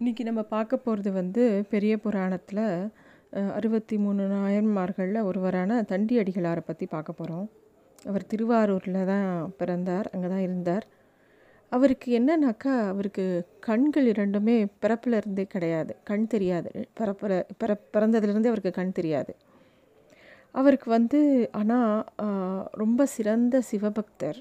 [0.00, 1.42] இன்றைக்கி நம்ம பார்க்க போகிறது வந்து
[1.72, 2.62] பெரிய புராணத்தில்
[3.58, 7.46] அறுபத்தி மூணு நாயன்மார்களில் ஒருவரான தண்டி அடிகளாரை பற்றி பார்க்க போகிறோம்
[8.04, 10.86] அவர் திருவாரூரில் தான் பிறந்தார் அங்கே தான் இருந்தார்.
[11.72, 13.26] அவருக்கு என்னன்னாக்கா அவருக்கு
[13.68, 15.94] கண்கள் இரண்டுமே பிறப்பில் இருந்தே கிடையாது.
[16.10, 16.72] கண் தெரியாது.
[16.98, 19.34] பிறப்பில் பிற பிறந்ததுலேருந்தே அவருக்கு கண் தெரியாது.
[20.54, 21.20] அவருக்கு வந்து
[21.60, 21.94] ஆனால்
[22.82, 24.40] ரொம்ப சிறந்த சிவபக்தர்.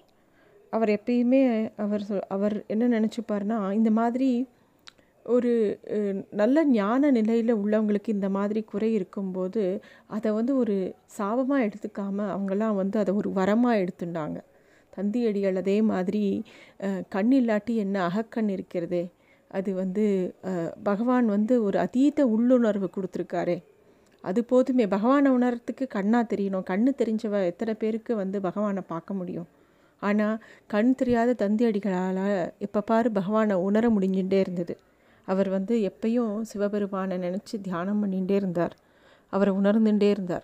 [0.73, 1.43] அவர் எப்பயுமே
[1.85, 4.31] அவர் சொல் அவர் என்ன நினச்சிப்பார்னா இந்த மாதிரி
[5.25, 5.51] ஒரு
[6.39, 9.63] நல்ல ஞான நிலையில் உள்ளவங்களுக்கு இந்த மாதிரி குறை இருக்கும்போது
[10.15, 10.75] அதை வந்து ஒரு
[11.17, 14.37] சாபமாக எடுத்துக்காமல் அவங்கெல்லாம் வந்து அதை ஒரு வரமாக எடுத்துட்டாங்க.
[14.93, 16.23] தந்தியடிகள் அதே மாதிரி
[17.15, 19.03] கண் இல்லாட்டி என்ன அகக்கண் இருக்கிறதே
[19.51, 20.05] அது வந்து
[20.89, 23.57] பகவான் வந்து ஒரு அதீத உள்ளுணர்வு கொடுத்துருக்காரே.
[24.23, 26.67] அது போதுமே பகவானை உணர்றதுக்கு கண்ணாக தெரியணும்.
[26.71, 29.49] கண்ணு தெரிஞ்சவ எத்தனை பேருக்கு வந்து பகவானை பார்க்க முடியும்?
[30.01, 30.37] ஆனால்
[30.73, 32.23] கண் தெரியாத தந்தி அடிகளால்
[32.67, 34.75] எப்போ பாரு பகவானை உணர முடிஞ்சுட்டே இருந்தது.
[35.25, 38.77] அவர் வந்து எப்பயும் சிவபெருமானை நினச்சி தியானம் பண்ணிகிட்டே இருந்தார்.
[39.29, 40.43] அவரை உணர்ந்துட்டே இருந்தார்.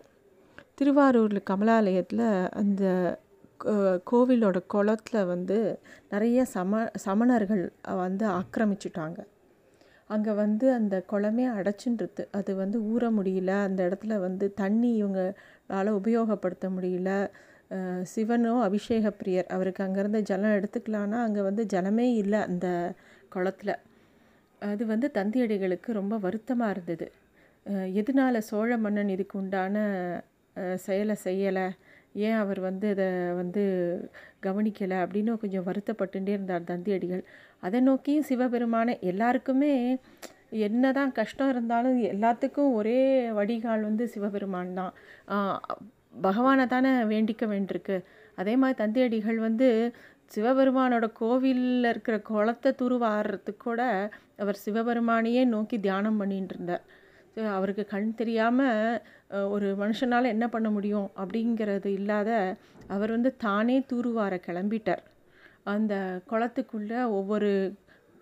[0.73, 3.17] திருவாரூரில் கமலாலயத்தில் அந்த
[3.63, 9.25] கோ- கோவிலோட குளத்தில் வந்து நிறைய சம சமணர்கள் வந்து ஆக்கிரமிச்சிட்டாங்க.
[10.05, 15.33] அங்கே வந்து அந்த குளமே அடைச்சின்றது அது வந்து ஊற முடியல அந்த இடத்துல வந்து தண்ணி இவங்களால
[15.69, 17.30] உபயோகப்படுத்த முடியல.
[17.69, 22.93] சிவனோ சிவனும் அபிஷேக பிரியர் அவருக்கு அங்கேருந்து ஜலம் எடுத்துக்கலான்னா அங்கே வந்து ஜலமே இல்லை அந்த
[23.30, 23.75] குளத்தில்.
[24.61, 27.07] அது வந்து தந்தியடிகளுக்கு ரொம்ப வருத்தமாக இருந்தது.
[27.65, 29.75] எதனால் எதனால சோழ மன்னன் இதுக்கு உண்டான
[30.85, 31.65] செயலை செய்யலை?
[32.27, 33.07] ஏன் அவர் வந்து இதை
[33.39, 33.63] வந்து
[34.45, 34.97] கவனிக்கலை?
[35.03, 37.23] அப்படின்னு கொஞ்சம் வருத்தப்பட்டுட்டே இருந்தார் தந்தியடிகள்.
[37.65, 39.73] அதை நோக்கியும் சிவபெருமானை எல்லாருக்குமே
[40.67, 42.99] என்னதான் கஷ்டம் இருந்தாலும் எல்லாத்துக்கும் ஒரே
[43.39, 44.93] வடிகால் வந்து சிவபெருமான் தான்.
[46.21, 47.97] பகவானை தானே வேண்டிக்க வேண்டியிருக்கு.
[48.41, 49.67] அதே மாதிரி தந்தியடிகள் வந்து
[50.33, 53.81] சிவபெருமானோட கோவிலில் இருக்கிற குளத்தை துருவாடுறதுக்கு கூட
[54.41, 56.83] அவர் சிவபெருமானையே நோக்கி தியானம் பண்ணிட்டு இருந்தார்.
[57.58, 59.02] அவருக்கு கண் தெரியாமல்
[59.55, 62.31] ஒரு மனுஷனால் என்ன பண்ண முடியும் அப்படிங்கிறது இல்லாத
[62.95, 65.03] அவர் வந்து தானே தூருவார கிளம்பிட்டார்.
[65.73, 65.93] அந்த
[66.32, 67.52] குளத்துக்குள்ளே ஒவ்வொரு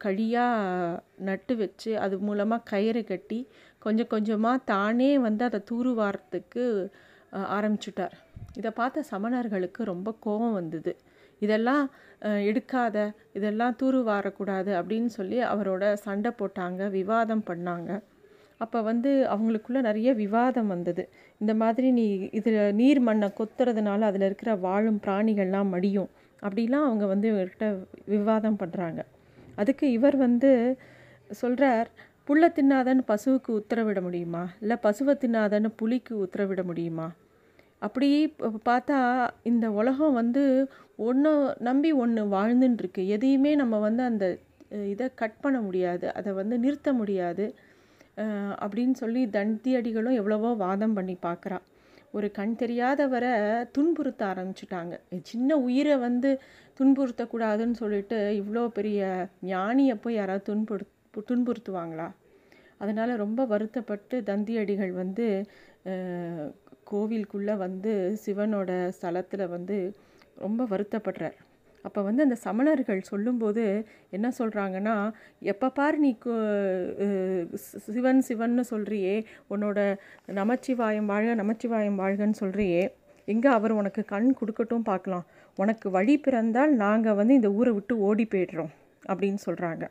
[0.01, 3.39] கழியாக நட்டு வச்சு அது மூலமாக கயிறு கட்டி
[3.85, 6.65] கொஞ்சம் கொஞ்சமாக தானே வந்து அதை தூருவாரத்துக்கு
[7.57, 8.15] ஆரம்பிச்சுட்டார்.
[8.59, 10.93] இதை பார்த்த சமணர்களுக்கு ரொம்ப கோபம் வந்தது.
[11.45, 11.85] இதெல்லாம்
[12.49, 12.97] எடுக்காத
[13.37, 17.89] இதெல்லாம் தூரு வாரக்கூடாது அப்படின்னு சொல்லி அவரோட சண்டை போட்டாங்க விவாதம் பண்ணாங்க.
[18.63, 21.03] அப்போ வந்து அவங்களுக்குள்ள நிறைய விவாதம் வந்தது.
[21.41, 22.05] இந்த மாதிரி நீ
[22.39, 26.09] இதில் நீர் மண்ணை கொத்துறதுனால அதில் இருக்கிற வாழும் பிராணிகள்லாம் மடியும்
[26.41, 27.67] அப்படிலாம் அவங்க வந்து இவர்கிட்ட
[28.15, 29.01] விவாதம் பண்ணுறாங்க
[29.61, 30.51] அதுக்கு இவர் வந்து
[31.41, 31.89] சொல்கிறார்
[32.27, 34.41] புல்ல தின்னாதன்னு பசுவுக்கு உத்தரவிட முடியுமா?
[34.63, 37.07] இல்லை பசுவை தின்னாதன்னு புலிக்கு உத்தரவிட முடியுமா?
[37.81, 38.09] அப்படி
[38.67, 38.97] பார்த்தா
[39.43, 40.43] இந்த உலகம் வந்து
[41.07, 44.25] ஒன்று நம்பி ஒன்று வாழ்ந்துன்ட்ருக்கு எதையுமே நம்ம வந்து அந்த
[44.93, 46.05] இதை கட் பண்ண முடியாது.
[46.13, 47.45] அதை வந்து நிறுத்த முடியாது.
[48.63, 51.57] அப்படின்னு சொல்லி தண்டி அடிகளும் எவ்வளவோ வாதம் பண்ணி பார்க்குறா.
[52.11, 53.31] ஒரு கண் தெரியாதவரை
[53.75, 54.93] துன்புறுத்த ஆரம்பிச்சிட்டாங்க.
[55.21, 56.29] சின்ன உயிரை வந்து
[56.79, 59.01] துன்புறுத்தக்கூடாதுன்னு சொல்லிட்டு இவ்வளோ பெரிய
[59.45, 60.85] ஞானியை போய் யாராவது துன்புறு
[61.29, 62.07] துன்புறுத்துவாங்களா?
[62.77, 65.27] அதனால் ரொம்ப வருத்தப்பட்டு தந்தியடிகள் வந்து
[66.91, 69.95] கோவிலுக்குள்ளே வந்து சிவனோட ஸ்தலத்தில் வந்து
[70.35, 71.37] ரொம்ப வருத்தப்படுறார்.
[71.81, 79.97] அப்போ வந்து அந்த சமணர்கள் சொல்லும்போது என்ன சொல்கிறாங்கன்னா எப்போ பார் நீ கு- சிவன் சிவன்னு சொல்கிறியே உன்னோட
[80.27, 82.91] நமச்சிவாயம் வாழ்க நமச்சிவாயம் வாழ்கன்னு சொல்கிறியே
[83.25, 85.25] எங்கே அவர் உனக்கு கண் கொடுக்கட்டும் பார்க்கலாம்
[85.55, 88.73] உனக்கு வழி பிறந்தால் நாங்கள் வந்து இந்த ஊரை விட்டு ஓடி போய்டுறோம்.
[89.07, 89.87] அப்படின்னு சொல்கிறாங்க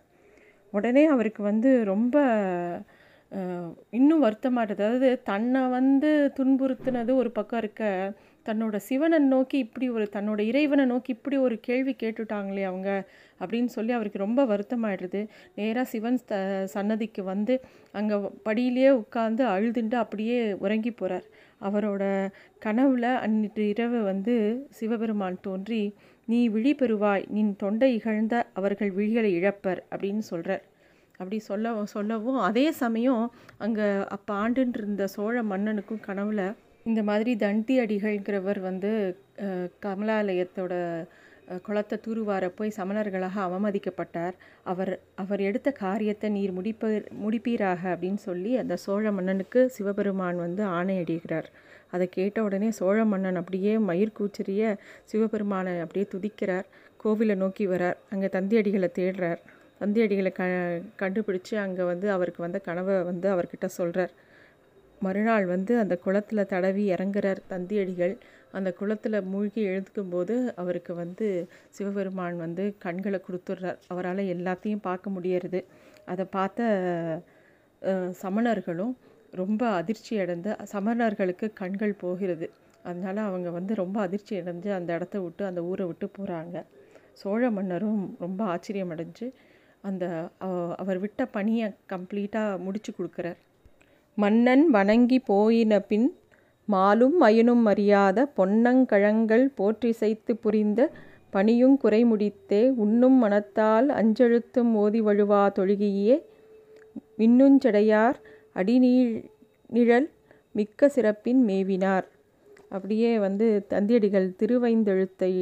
[0.71, 2.17] உடனே அவருக்கு வந்து ரொம்ப
[3.91, 7.83] இன்னும் வருத்தமாட்டது அதாவது தன்னை வந்து துன்புறுத்தினது ஒரு பக்கம் இருக்க
[8.47, 12.91] தன்னோட சிவனை நோக்கி இப்படி ஒரு தன்னோட இறைவனை நோக்கி இப்படி ஒரு கேள்வி கேட்டுட்டாங்களே அவங்க
[13.41, 15.21] அப்படின்னு சொல்லி அவருக்கு ரொம்ப வருத்தமாயிடுது
[15.55, 16.37] நேராக சிவன் த
[16.75, 17.55] சன்னதிக்கு வந்து
[17.95, 21.27] அங்கே படியிலேயே உட்காந்து அழுதுண்டு அப்படியே உறங்கி போகிறார்
[21.61, 22.05] அவரோட
[22.63, 24.37] கனவுல அன்னிட்டு இரவு வந்து
[24.71, 25.83] சிவபெருமான் தோன்றி
[26.29, 30.65] நீ விழி பெறுவாய் நின் தொண்டை இகழ்ந்த அவர்கள் விழிகளை இழப்பர் அப்படின்னு சொல்கிறார்
[31.19, 33.25] அப்படி சொல்ல சொல்லவும் அதே சமயம்
[33.65, 33.87] அங்கே
[34.17, 36.43] அப்போ ஆண்டுன்னு இருந்த சோழ மன்னனுக்கும் கனவுல
[36.91, 38.91] இந்த மாதிரி தண்டி அடிகள்ங்கிறவர் வந்து
[39.85, 40.75] கமலாலயத்தோட
[41.67, 44.35] குளத்தை தூருவார போய் சமணர்களாக அவமதிக்கப்பட்டார்.
[44.71, 44.93] அவர்
[45.23, 46.89] அவர் எடுத்த காரியத்தை நீர் முடிப்ப
[47.25, 51.49] முடிப்பீராக அப்படின்னு சொல்லி அந்த சோழ மன்னனுக்கு சிவபெருமான் வந்து ஆணையடிகிறார்.
[51.95, 54.63] அதை கேட்ட உடனே சோழ மன்னன் அப்படியே மயிர் கூச்சரிய
[55.13, 56.67] சிவபெருமானை அப்படியே துதிக்கிறார்.
[57.05, 57.99] கோவிலை நோக்கி வரார்.
[58.13, 59.41] அங்கே தந்தியடிகளை தேடுறார்.
[59.81, 60.45] தந்தியடிகளை க
[61.03, 64.15] கண்டுபிடிச்சு அங்கே வந்து அவருக்கு வந்த கனவை வந்து அவர்கிட்ட சொல்கிறார்
[65.01, 68.15] மறுநாள் வந்து அந்த குளத்தில் தடவி இறங்குறார் தந்தியடிகள்.
[68.53, 71.27] அந்த குளத்தில் மூழ்கி எழுதுக்கும்போது அவருக்கு வந்து
[71.71, 73.81] சிவபெருமான் வந்து கண்களை கொடுத்துட்றார்.
[73.89, 75.61] அவரால் எல்லாத்தையும் பார்க்க முடியறது.
[76.05, 76.61] அதை பார்த்த
[78.23, 78.95] சமணர்களும்
[79.33, 82.47] ரொம்ப அதிர்ச்சி அடைந்து சமணர்களுக்கு கண்கள் போகிறது.
[82.85, 86.57] அதனால் அவங்க வந்து ரொம்ப அதிர்ச்சி அடைஞ்சு அந்த இடத்த விட்டு அந்த ஊரை விட்டு போகிறாங்க
[87.21, 89.27] சோழ மன்னரும் ரொம்ப ஆச்சரியம் அடைஞ்சு
[89.85, 90.05] அந்த
[90.83, 93.41] அவர் விட்ட பணியை கம்ப்ளீட்டாக முடிச்சு கொடுக்குறார்.
[94.19, 96.09] மன்னன் வணங்கி போயின பின்
[96.69, 100.81] மாலும் மயனும் அறியாத பொன்னங்கழங்கள் போற்றிசைத்து புரிந்த
[101.31, 106.17] பணியும் குறை முடித்தே உண்ணும் மனத்தால் அஞ்செழுத்தும் ஓதி வழுவா தொழுகியே
[107.19, 108.19] மின்னுஞ்சடையார்
[108.53, 109.15] அடிநீழ்
[109.71, 110.09] நிழல்
[110.55, 112.07] மிக்க சிறப்பின் மேவினார்.
[112.69, 115.33] அப்படியே வந்து தந்தியடிகள் திருவைந்தெழுத்தை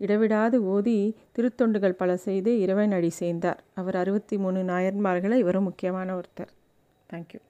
[0.00, 0.98] இடைவிடாது ஓதி
[1.32, 3.60] திருத்தொண்டுகள் பல செய்து இறைவன் அடி சேர்ந்தார்.
[3.74, 6.52] அவர் அறுபத்தி மூணு நாயன்மார்களை இவரும் முக்கியமான ஒருத்தர்.
[7.10, 7.40] தேங்க்யூ